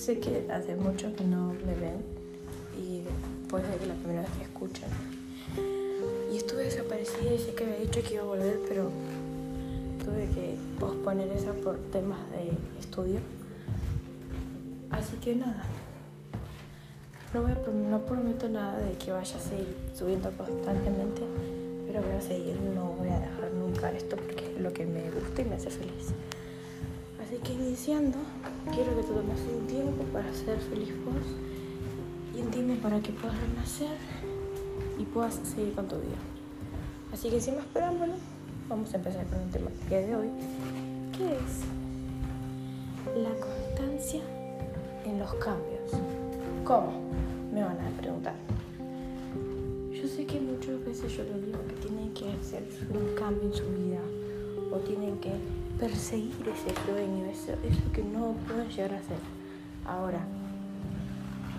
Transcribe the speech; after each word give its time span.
sé 0.00 0.18
que 0.18 0.46
hace 0.50 0.76
mucho 0.76 1.14
que 1.14 1.24
no 1.24 1.52
me 1.52 1.74
ven 1.74 2.02
y 2.82 3.02
después 3.02 3.62
de 3.62 3.86
la 3.86 3.94
primera 3.94 4.22
vez 4.22 4.30
que 4.30 4.44
escuchan. 4.44 4.88
Y 6.32 6.38
estuve 6.38 6.64
desaparecida 6.64 7.34
y 7.34 7.38
sé 7.38 7.52
que 7.52 7.64
había 7.64 7.80
dicho 7.80 8.00
que 8.02 8.14
iba 8.14 8.22
a 8.22 8.26
volver, 8.26 8.60
pero 8.66 8.90
tuve 10.02 10.26
que 10.34 10.56
posponer 10.78 11.28
eso 11.32 11.52
por 11.62 11.76
temas 11.92 12.18
de 12.30 12.50
estudio. 12.80 13.20
Así 14.90 15.16
que 15.18 15.36
nada, 15.36 15.64
no, 17.34 17.42
no 17.90 18.06
prometo 18.06 18.48
nada 18.48 18.78
de 18.78 18.92
que 18.92 19.12
vaya 19.12 19.36
a 19.36 19.40
seguir 19.40 19.76
subiendo 19.94 20.30
constantemente, 20.30 21.20
pero 21.86 22.00
voy 22.00 22.12
a 22.12 22.22
seguir, 22.22 22.58
no 22.74 22.94
voy 22.98 23.08
a 23.08 23.18
dejar 23.18 23.52
nunca 23.52 23.92
esto 23.92 24.16
porque 24.16 24.54
es 24.56 24.62
lo 24.62 24.72
que 24.72 24.86
me 24.86 25.10
gusta 25.10 25.42
y 25.42 25.44
me 25.44 25.56
hace 25.56 25.68
feliz. 25.68 26.14
Así 27.22 27.36
que 27.36 27.52
iniciando, 27.52 28.16
quiero 28.74 28.94
que 28.96 29.02
te 29.02 29.12
tomes 29.12 29.40
un 29.58 29.66
tiempo 29.66 30.04
para 30.12 30.32
ser 30.32 30.58
feliz 30.58 30.92
vos 31.04 31.24
y 32.36 32.42
un 32.42 32.50
tiempo 32.50 32.74
para 32.82 33.00
que 33.00 33.12
puedas 33.12 33.36
renacer 33.40 33.96
y 34.98 35.04
puedas 35.04 35.34
seguir 35.34 35.74
con 35.74 35.88
tu 35.88 35.96
vida. 35.96 36.18
Así 37.12 37.30
que 37.30 37.40
sin 37.40 37.56
más 37.56 37.64
preámbulo, 37.66 38.12
vamos 38.68 38.92
a 38.92 38.96
empezar 38.96 39.26
con 39.26 39.40
el 39.40 39.50
tema 39.50 39.70
de 39.88 40.16
hoy, 40.16 40.28
que 41.16 41.32
es 41.34 41.64
la 43.16 43.30
constancia 43.40 44.20
en 45.04 45.18
los 45.18 45.34
cambios. 45.34 45.90
¿Cómo? 46.64 46.92
Me 47.52 47.62
van 47.62 47.78
a 47.80 47.90
preguntar. 48.00 48.34
Yo 49.92 50.06
sé 50.06 50.24
que 50.24 50.40
muchas 50.40 50.84
veces 50.84 51.16
yo 51.16 51.24
les 51.24 51.46
digo 51.46 51.58
que 51.66 51.74
tienen 51.86 52.12
que 52.14 52.30
hacer 52.32 52.62
un 52.90 53.14
cambio 53.16 53.48
en 53.48 53.54
su 53.54 53.64
vida 53.64 54.00
o 54.72 54.76
tienen 54.78 55.18
que 55.18 55.32
perseguir 55.78 56.48
ese 56.48 56.74
sueño, 56.84 57.24
eso, 57.26 57.52
eso 57.64 57.92
que 57.92 58.02
no 58.02 58.34
pueden 58.46 58.68
llegar 58.68 58.94
a 58.94 58.98
hacer. 58.98 59.18
Ahora, 59.86 60.20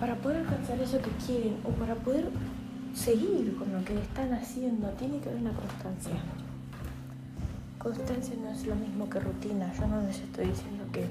para 0.00 0.16
poder 0.16 0.38
alcanzar 0.38 0.80
eso 0.80 0.98
que 1.00 1.10
quieren 1.26 1.58
o 1.64 1.70
para 1.70 1.94
poder 1.94 2.28
seguir 2.94 3.56
con 3.56 3.72
lo 3.72 3.84
que 3.84 3.98
están 3.98 4.32
haciendo, 4.32 4.88
tiene 4.90 5.18
que 5.18 5.28
haber 5.28 5.40
una 5.40 5.52
constancia. 5.52 6.14
Constancia 7.78 8.34
no 8.42 8.50
es 8.50 8.66
lo 8.66 8.74
mismo 8.74 9.08
que 9.08 9.20
rutina. 9.20 9.72
Yo 9.78 9.86
no 9.86 10.02
les 10.02 10.18
estoy 10.20 10.46
diciendo 10.46 10.84
que 10.92 11.06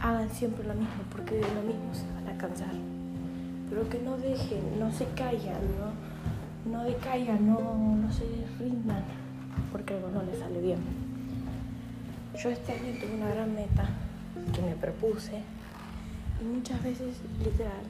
hagan 0.00 0.28
siempre 0.30 0.66
lo 0.66 0.74
mismo, 0.74 1.02
porque 1.12 1.36
de 1.36 1.54
lo 1.54 1.62
mismo 1.62 1.94
se 1.94 2.06
van 2.14 2.34
a 2.34 2.38
cansar. 2.38 2.74
Pero 3.68 3.88
que 3.88 4.00
no 4.00 4.16
dejen, 4.16 4.80
no 4.80 4.92
se 4.92 5.04
callan, 5.14 5.62
no, 5.78 6.72
no 6.72 6.84
decaigan, 6.84 7.46
no, 7.46 7.60
no 7.96 8.12
se 8.12 8.24
rindan, 8.58 9.04
porque 9.72 9.94
algo 9.94 10.10
no 10.10 10.22
les 10.22 10.38
sale 10.38 10.60
bien. 10.60 10.78
Yo 12.42 12.50
este 12.50 12.72
año 12.72 12.98
tuve 13.00 13.14
una 13.14 13.28
gran 13.28 13.54
meta 13.54 13.88
que 14.54 14.62
me 14.62 14.74
propuse 14.74 15.42
y 16.40 16.44
muchas 16.44 16.82
veces, 16.82 17.16
literal, 17.44 17.84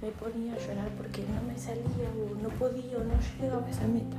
me 0.00 0.08
ponía 0.10 0.54
a 0.54 0.58
llorar 0.58 0.88
porque 0.96 1.22
no 1.22 1.42
me 1.52 1.58
salía 1.58 2.08
o 2.16 2.42
no 2.42 2.48
podía 2.50 2.96
o 2.98 3.04
no 3.04 3.14
llegaba 3.40 3.66
a 3.66 3.70
esa 3.70 3.86
meta. 3.86 4.16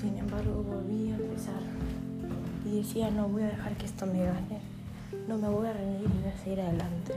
Sin 0.00 0.16
embargo, 0.16 0.62
volví 0.62 1.10
a 1.10 1.16
empezar 1.16 1.62
y 2.64 2.78
decía, 2.78 3.10
no 3.10 3.28
voy 3.28 3.42
a 3.42 3.48
dejar 3.48 3.76
que 3.76 3.86
esto 3.86 4.06
me 4.06 4.24
gane 4.24 4.78
no 5.28 5.36
me 5.36 5.48
voy 5.48 5.66
a 5.66 5.72
rendir 5.72 6.08
y 6.08 6.22
voy 6.22 6.32
a 6.32 6.42
seguir 6.42 6.60
adelante. 6.60 7.14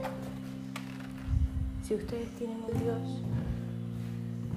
Si 1.82 1.94
ustedes 1.94 2.28
tienen 2.36 2.58
un 2.62 2.78
Dios, 2.78 3.20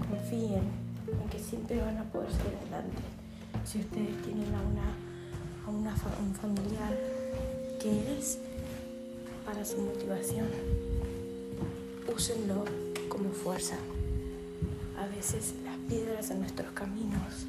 confíen 0.10 0.64
en 1.08 1.30
que 1.30 1.40
siempre 1.40 1.82
van 1.82 1.98
a 1.98 2.04
poder 2.04 2.30
seguir 2.32 2.58
adelante. 2.62 3.02
Si 3.64 3.80
ustedes 3.80 4.22
tienen 4.24 4.54
a, 4.54 4.62
una, 5.70 5.92
a 5.94 6.20
un 6.20 6.34
familiar 6.36 6.98
que 7.82 8.18
es 8.18 8.40
para 9.46 9.64
su 9.64 9.78
motivación, 9.78 10.48
úsenlo 12.14 12.66
como 13.10 13.30
fuerza. 13.32 13.76
A 14.98 15.08
veces 15.08 15.54
las 15.64 15.78
piedras 15.90 16.32
en 16.32 16.40
nuestros 16.40 16.72
caminos 16.72 17.46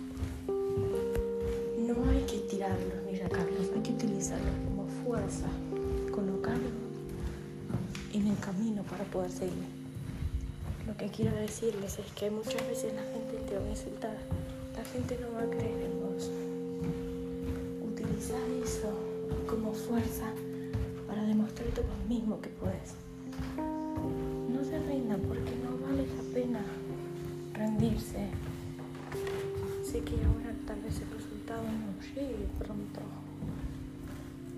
no 0.46 2.10
hay 2.10 2.22
que 2.22 2.38
tirarlos 2.50 3.02
ni 3.10 3.18
sacarlos, 3.18 3.70
hay 3.74 3.82
que 3.82 3.92
utilizarlos 3.92 4.54
como 4.66 4.86
fuerza 5.04 5.46
colocarlo 6.10 6.70
en 8.12 8.26
el 8.26 8.38
camino 8.38 8.82
para 8.84 9.04
poder 9.04 9.30
seguir. 9.30 9.66
Lo 10.86 10.96
que 10.96 11.08
quiero 11.08 11.34
decirles 11.36 11.98
es 11.98 12.06
que 12.12 12.30
muchas 12.30 12.66
veces 12.68 12.94
la 12.94 13.02
gente 13.02 13.36
te 13.48 13.58
va 13.58 13.64
a 13.64 13.68
insultar, 13.68 14.16
gente 14.92 15.18
no 15.20 15.32
va 15.34 15.42
a 15.42 15.50
creer 15.50 15.82
en 15.82 16.00
vos. 16.00 16.30
Utiliza 17.92 18.36
eso 18.64 18.90
como 19.48 19.72
fuerza 19.72 20.26
para 21.06 21.24
demostrarte 21.24 21.80
vos 21.80 22.08
mismo 22.08 22.40
que 22.40 22.48
puedes. 22.50 22.94
No 23.56 24.64
se 24.64 24.78
rindan 24.80 25.20
porque 25.20 25.52
no 25.62 25.86
vale 25.86 26.06
la 26.06 26.34
pena 26.34 26.60
rendirse. 27.54 28.28
Sé 29.84 30.00
que 30.00 30.14
ahora 30.14 30.54
tal 30.66 30.80
vez 30.82 31.00
el 31.00 31.10
resultado 31.16 31.62
no 31.62 32.02
llegue 32.14 32.46
pronto 32.58 33.00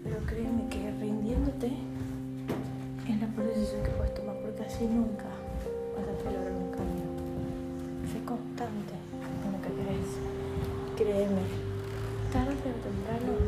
pero 0.09 0.25
créeme 0.27 0.69
que 0.71 0.91
rindiéndote 1.01 1.67
es 3.09 3.21
la 3.21 3.45
decisión 3.45 3.83
que 3.83 3.91
puedes 3.91 4.15
tomar 4.15 4.37
porque 4.37 4.63
así 4.65 4.85
nunca 4.85 5.08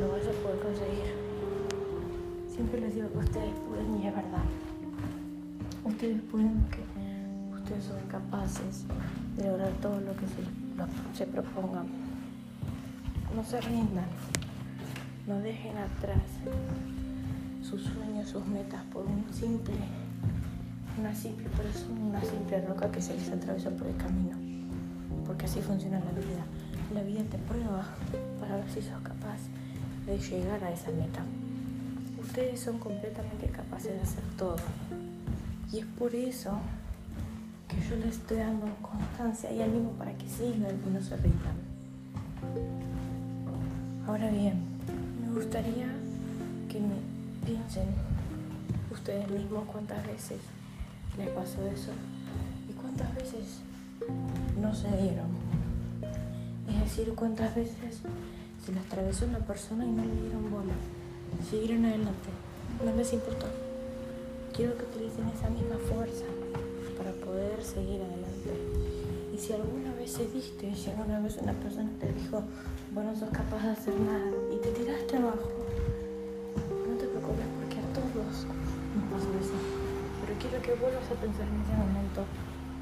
lo 0.00 0.12
vas 0.12 0.26
a 0.26 0.32
poder 0.42 0.58
conseguir. 0.60 1.14
Siempre 2.48 2.80
les 2.80 2.94
digo 2.94 3.10
que 3.12 3.18
ustedes 3.18 3.54
pueden 3.68 4.02
y 4.02 4.06
es 4.06 4.14
verdad. 4.14 4.44
Ustedes 5.84 6.20
pueden 6.30 6.64
que 6.70 6.80
ustedes 7.54 7.84
son 7.84 8.00
capaces 8.08 8.84
de 9.36 9.44
lograr 9.44 9.72
todo 9.82 10.00
lo 10.00 10.16
que 10.16 10.26
se, 10.26 11.16
se 11.16 11.26
propongan. 11.26 11.86
No 13.34 13.44
se 13.44 13.60
rindan. 13.60 14.06
No 15.26 15.38
dejen 15.40 15.76
atrás 15.76 16.22
sus 17.62 17.82
sueños, 17.82 18.28
sus 18.28 18.44
metas 18.46 18.82
por 18.92 19.06
un 19.06 19.24
simple, 19.32 19.74
una 20.98 21.14
simple 21.14 21.48
persona, 21.50 22.00
una 22.00 22.20
simple 22.22 22.60
roca 22.66 22.90
que 22.90 23.00
se 23.00 23.14
les 23.14 23.30
atraviesa 23.30 23.70
por 23.70 23.86
el 23.86 23.96
camino. 23.96 24.36
Porque 25.26 25.44
así 25.44 25.60
funciona 25.60 26.00
la 26.00 26.10
vida. 26.12 26.44
La 26.94 27.02
vida 27.02 27.22
te 27.30 27.38
prueba 27.38 27.86
para 28.40 28.56
ver 28.56 28.68
si 28.70 28.82
sos 28.82 29.00
capaz 29.02 29.38
de 30.06 30.18
llegar 30.18 30.64
a 30.64 30.72
esa 30.72 30.90
meta. 30.90 31.22
Ustedes 32.20 32.60
son 32.60 32.78
completamente 32.78 33.46
capaces 33.46 33.92
de 33.94 34.00
hacer 34.00 34.24
todo. 34.36 34.56
Y 35.72 35.78
es 35.78 35.86
por 35.86 36.12
eso 36.14 36.58
que 37.68 37.76
yo 37.88 37.96
les 37.96 38.16
estoy 38.16 38.38
dando 38.38 38.66
constancia 38.82 39.52
y 39.52 39.62
ánimo 39.62 39.92
para 39.92 40.12
que 40.14 40.28
sigan 40.28 40.80
y 40.84 40.90
no 40.90 41.00
se 41.00 41.16
rindan. 41.16 41.56
Ahora 44.08 44.28
bien, 44.30 44.60
me 45.24 45.32
gustaría 45.32 45.86
que 46.68 46.80
me 46.80 46.96
piensen 47.46 47.86
ustedes 48.90 49.30
mismos 49.30 49.62
cuántas 49.70 50.04
veces 50.08 50.38
les 51.16 51.28
pasó 51.28 51.64
eso 51.68 51.92
y 52.68 52.72
cuántas 52.72 53.14
veces 53.14 53.60
no 54.60 54.74
se 54.74 54.88
dieron. 54.96 55.59
Decir, 56.90 57.14
cuántas 57.14 57.54
veces 57.54 58.02
se 58.66 58.72
les 58.72 58.82
atravesó 58.82 59.24
una 59.24 59.38
persona 59.38 59.86
y 59.86 59.92
no 59.92 60.02
le 60.02 60.22
dieron 60.22 60.50
bola. 60.50 60.74
Siguieron 61.48 61.84
adelante. 61.84 62.34
No 62.84 62.90
les 62.96 63.12
importó. 63.12 63.46
Quiero 64.52 64.76
que 64.76 64.82
utilicen 64.82 65.28
esa 65.28 65.48
misma 65.50 65.78
fuerza 65.78 66.24
para 66.98 67.12
poder 67.12 67.62
seguir 67.62 68.02
adelante. 68.02 68.50
Y 69.32 69.38
si 69.38 69.52
alguna 69.52 69.94
vez 69.94 70.10
se 70.10 70.26
diste, 70.34 70.74
si 70.74 70.90
alguna 70.90 71.20
vez 71.20 71.36
una 71.36 71.52
persona 71.52 71.88
te 72.00 72.12
dijo, 72.12 72.42
bueno, 72.92 73.14
sos 73.14 73.30
capaz 73.30 73.62
de 73.62 73.70
hacer 73.70 73.94
nada 73.94 74.26
y 74.52 74.56
te 74.58 74.72
tiraste 74.72 75.16
abajo. 75.16 75.46
No 76.90 76.96
te 76.98 77.06
preocupes 77.06 77.46
porque 77.54 77.78
a 77.78 77.86
todos 77.94 78.50
nos 78.98 79.06
pasó 79.14 79.30
eso. 79.38 79.54
Pero 80.26 80.38
quiero 80.42 80.58
que 80.60 80.74
vuelvas 80.74 81.06
a 81.06 81.14
pensar 81.22 81.46
en 81.46 81.62
ese 81.62 81.74
momento. 81.78 82.26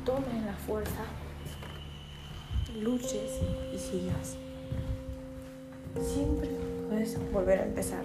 Tomes 0.06 0.42
la 0.48 0.56
fuerza, 0.64 1.04
luches 2.76 3.40
y 3.72 3.78
sigas. 3.78 4.36
Siempre 6.00 6.50
puedes 6.88 7.18
volver 7.32 7.60
a 7.60 7.64
empezar. 7.64 8.04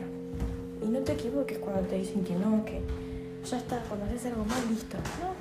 Y 0.82 0.86
no 0.88 1.00
te 1.00 1.14
equivoques 1.14 1.60
cuando 1.60 1.82
te 1.88 1.98
dicen 1.98 2.24
que 2.24 2.36
no, 2.36 2.66
que 2.66 2.82
ya 3.50 3.58
está, 3.58 3.80
cuando 3.88 4.06
haces 4.06 4.26
algo 4.28 4.46
mal, 4.46 4.62
listo. 4.70 4.98
No. 5.22 5.34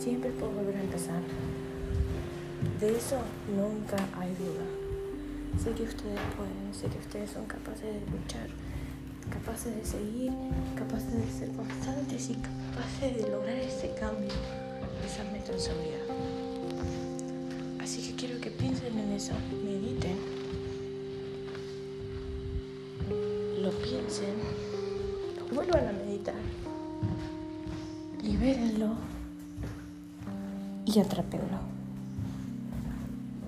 Siempre 0.00 0.30
puedes 0.30 0.54
volver 0.54 0.76
a 0.76 0.80
empezar. 0.80 1.20
De 2.80 2.96
eso 2.96 3.16
nunca 3.54 3.96
hay 4.18 4.34
duda. 4.34 4.64
Sé 5.62 5.70
que 5.72 5.84
ustedes 5.84 6.20
pueden, 6.36 6.74
sé 6.74 6.88
que 6.88 6.98
ustedes 6.98 7.30
son 7.30 7.46
capaces 7.46 7.84
de 7.84 8.00
luchar, 8.10 8.48
capaces 9.30 9.74
de 9.74 9.84
seguir, 9.84 10.32
capaces 10.76 11.12
de 11.12 11.30
ser 11.30 11.56
constantes 11.56 12.30
y 12.30 12.34
capaces 12.34 13.16
de 13.16 13.30
lograr 13.30 13.56
ese 13.56 13.94
cambio, 13.98 14.28
esa 15.04 15.24
meta 15.32 15.52
en 15.52 15.60
su 15.60 15.70
vida. 15.70 16.45
Así 17.86 18.02
que 18.02 18.16
quiero 18.16 18.40
que 18.40 18.50
piensen 18.50 18.98
en 18.98 19.12
eso, 19.12 19.32
mediten, 19.64 20.16
lo 23.62 23.70
piensen, 23.70 24.34
vuelvan 25.54 25.86
a 25.86 25.92
meditar 25.92 26.34
libérenlo 28.24 28.96
y 30.84 30.98
atrápenlo. 30.98 31.60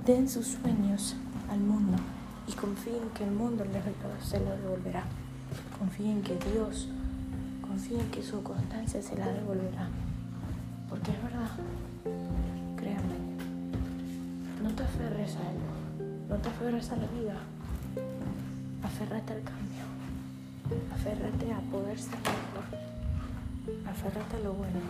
Den 0.06 0.28
sus 0.28 0.46
sueños 0.46 1.16
al 1.50 1.58
mundo 1.58 1.98
y 2.46 2.52
confíen 2.52 3.10
que 3.16 3.24
el 3.24 3.32
mundo 3.32 3.64
se 4.22 4.38
lo 4.38 4.56
devolverá. 4.56 5.02
Confíen 5.80 6.22
que 6.22 6.38
Dios, 6.52 6.86
confíen 7.60 8.08
que 8.12 8.22
su 8.22 8.40
constancia 8.44 9.02
se 9.02 9.16
la 9.16 9.26
devolverá. 9.26 9.88
Porque 10.88 11.10
es 11.10 11.22
verdad, 11.24 11.50
a 15.36 15.40
algo, 15.40 15.72
no 16.28 16.36
te 16.36 16.48
aferres 16.48 16.90
a 16.90 16.96
la 16.96 17.06
vida, 17.08 17.36
aférrate 18.82 19.32
al 19.32 19.42
cambio, 19.42 19.84
aférrate 20.94 21.52
a 21.52 21.60
poder 21.70 21.98
ser 21.98 22.18
mejor, 22.18 22.64
aférrate 23.90 24.36
a 24.36 24.40
lo 24.40 24.52
bueno. 24.54 24.80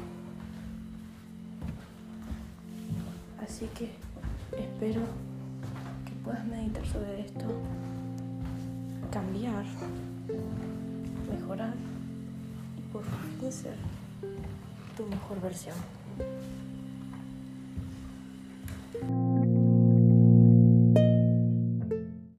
Así 3.43 3.67
que 3.77 3.91
espero 4.57 5.03
que 6.05 6.13
puedas 6.23 6.45
meditar 6.45 6.87
sobre 6.87 7.21
esto, 7.21 7.45
cambiar, 9.11 9.65
mejorar 11.33 11.75
y 12.77 12.93
por 12.93 13.03
fin 13.05 13.53
ser 13.53 13.77
tu 14.97 15.07
mejor 15.07 15.41
versión. 15.41 15.77